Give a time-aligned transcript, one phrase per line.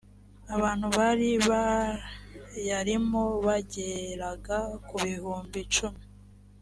[0.55, 6.01] abantu bari bayarimo bageraga ku bihumbi icumi